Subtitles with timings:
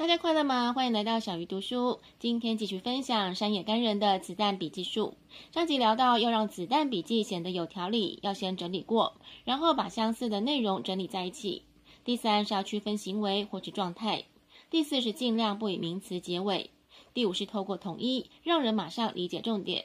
[0.00, 0.72] 大家快乐吗？
[0.72, 2.00] 欢迎来到小鱼读书。
[2.18, 5.12] 今天继续分享山野干人的子弹笔记术。
[5.52, 11.64] 上集聊到，要让子弹笔记显得有条理，要先整理过，然后把相似的内容整理在一起。
[12.02, 14.24] 第三是要区分行为或是状态。
[14.70, 16.70] 第四是尽量不以名词结尾。
[17.12, 19.84] 第五是透过统一，让人马上理解重点。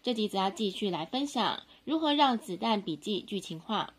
[0.00, 3.94] 这集则要继续来分享如何让子弹笔记剧情化。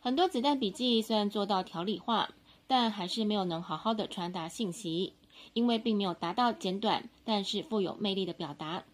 [0.00, 2.30] 很多子弹笔记虽然做到条理化，
[2.70, 5.14] 但还是没有能好好的传达信息，
[5.54, 8.84] 因为并没有达到简短但是富有魅力的表达。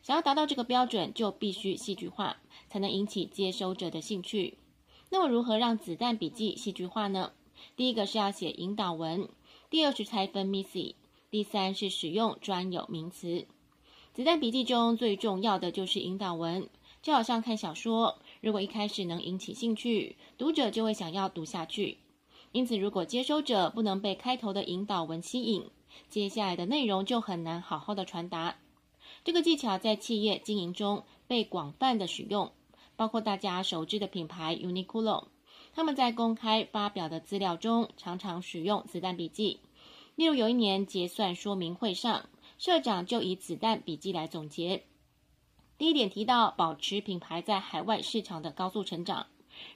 [0.00, 2.36] 想要达到这个标准，就必须戏剧化，
[2.68, 4.58] 才能引起接收者的兴趣。
[5.10, 7.32] 那么，如何让子弹笔记戏剧化呢？
[7.74, 9.28] 第一个是要写引导文，
[9.70, 10.94] 第二是拆分 Missy，
[11.28, 13.48] 第三是使用专有名词。
[14.14, 16.68] 子弹笔记中最重要的就是引导文，
[17.02, 21.98] 就好像看小说，如果一开始能引起兴趣，读者就会想要读下去。
[22.56, 25.68] 因此，如果接收者不能被开头的引导文吸引，
[26.08, 28.56] 接下来的内容就很难好好的传达。
[29.24, 32.50] 这个技巧在企业经营中被广泛的使用，
[32.96, 35.26] 包括大家熟知的品牌 Uniqlo，
[35.74, 39.60] 他们在公开发表的资料中常常使用子弹笔记。
[40.14, 42.26] 例如，有一年结算说明会上，
[42.56, 44.84] 社长就以子弹笔记来总结。
[45.76, 49.26] 第一点提到保持品牌在海外市场的高速成长。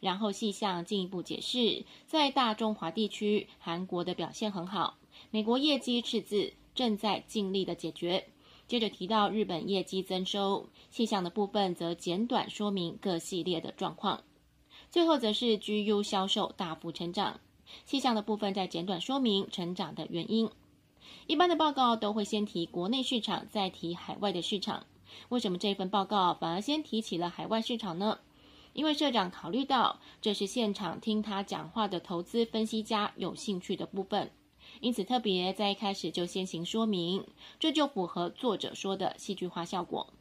[0.00, 4.98] 然后细项进一步解释，在大中华地区，韩国的表现很好，
[5.30, 8.28] 美国业绩赤字，正在尽力的解决。
[8.66, 14.22] 接着提到日本业绩增收，细项的部分则简短说明各系列的状况。
[14.90, 17.40] 最后则是 GU 销售大幅成长，
[17.84, 20.48] 细项的部分再简短说明成长的原因。
[21.26, 24.86] 一般的报告都会先提国内市场，再提海外的市场。
[25.28, 28.18] 为什么这份报告反而先提起了海外市场呢？
[28.72, 34.30] 因为社长考虑到这是现场听他讲话的投资分析家有兴趣的部分，
[34.80, 37.24] 因此特别在一开始就先行说明，
[37.58, 40.12] 这就符合作者说的戏剧化效果。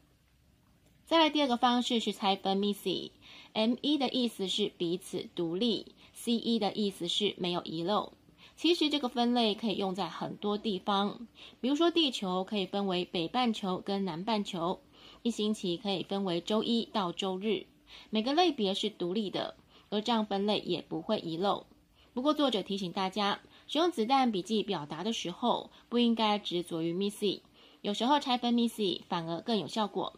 [1.06, 8.14] 再来第二个方式是拆分 Missy，M-E 的意思是彼此独立，C-E 的意思是没有遗漏。
[8.56, 11.28] 其实这个分类可以用在很多地方，
[11.62, 14.82] 比如说地球可以分为北半球跟南半球，
[15.24, 17.66] 一星期可以分为周一到周日。
[18.10, 19.56] 每个类别是独立的，
[19.90, 21.66] 而这样分类也不会遗漏。
[22.14, 27.42] 不过，作者提醒大家，使用子弹笔记表达的时候，不应该执着于 Missy，
[27.82, 30.14] 有时候拆分 Missy 反而更有效果。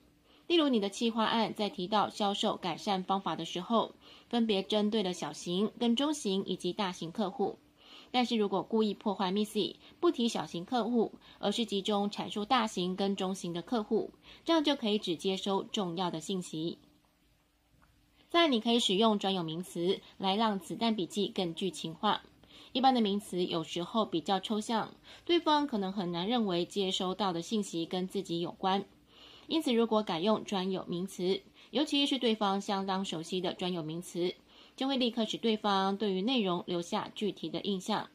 [0.47, 3.93] 例如，你的企划案在提到销售改善方法的时候，
[4.29, 7.59] 分别针对了小型、跟中型以及大型客户。
[8.13, 14.11] 但是如果故意破坏 Missy，不提小型客户，而是集中阐述大型跟中型的客户，
[14.43, 16.77] 这样就可以只接收重要的信息。
[18.31, 22.21] 再来，你可以使用专有名词来让子弹笔记更剧情化。
[22.71, 24.93] 一般的名词有时候比较抽象，
[25.25, 28.85] 对方可能很难认为接收到的信息跟自己有关。
[29.47, 31.41] 因此，如果改用专有名词，
[31.71, 34.33] 尤其是对方相当熟悉的专有名词，
[34.77, 38.09] 就会立刻使对方对于内容留下具体的印象，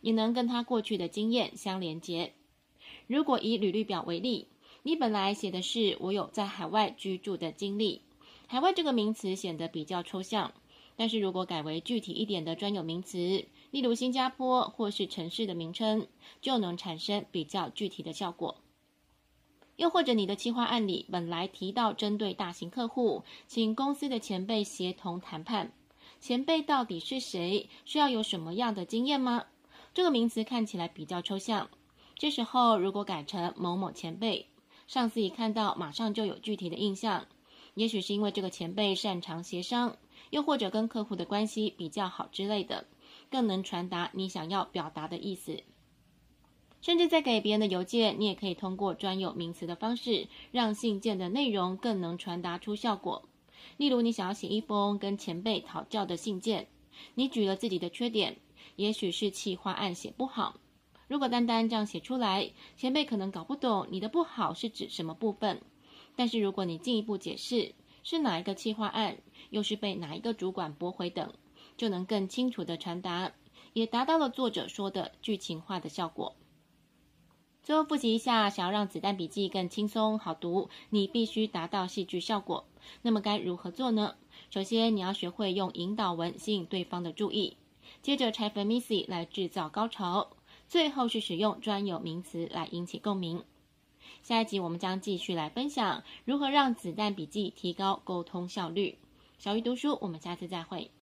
[0.00, 2.32] 也能跟他过去的经验相连接。
[3.06, 4.48] 如果以履历表为例，
[4.82, 8.00] 你本来写的是我有在海外居住的经历。
[8.50, 10.52] 海外这个名词显得比较抽象，
[10.96, 16.08] 但是如果改为具体一点的专有名词，例如新加坡或是城市的名称，
[16.40, 18.56] 就能产生比较具体的效果。
[19.76, 25.70] 又或者你的企划案里本来提到针对大型客户，请公司的前辈协同谈判，
[26.18, 27.68] 前辈到底是谁？
[27.84, 29.44] 需要有什么样的经验吗？
[29.94, 31.70] 这个名词看起来比较抽象，
[32.16, 34.48] 这时候如果改成某某前辈，
[34.88, 37.28] 上司一看到马上就有具体的印象。
[37.80, 39.96] 也许是因为这个前辈擅长协商，
[40.28, 42.84] 又或者跟客户的关系比较好之类的，
[43.30, 45.62] 更能传达你想要表达的意思。
[46.82, 53.22] 甚至在给别人的邮件，你也可以通过专有名词的方式，让信件的内容更能传达出效果。
[53.78, 56.66] 例如，你想要写一封跟前辈讨教的信件，
[57.14, 58.36] 你举了自己的缺点，
[58.76, 60.56] 也许是企划案写不好。
[61.08, 65.62] 如果单单这样写出来，前辈可能搞不懂你的不好是指什么部分。
[66.20, 69.16] 但是如果你进一步解释是哪一个企划案，
[69.48, 71.32] 又是被哪一个主管驳回等，
[71.78, 73.32] 就能更清楚地传达，
[73.72, 76.36] 也达到了作者说的剧情化的效果。
[77.62, 82.66] 最后复习一下，想要让子弹笔记更轻松好读，你必须达到戏剧效果。
[83.00, 84.16] 那么该如何做呢？
[84.50, 87.56] 首先你要学会用引导文吸引对方的注意，
[88.02, 90.28] 接着拆分 Missy 来制造高潮，
[90.68, 93.42] 最后是使用专有名词来引起共鸣。
[94.22, 98.98] 下一集我们将继续来分享如何让子弹笔记提高沟通效率。
[99.38, 100.90] 小鱼读书，我们下次再会。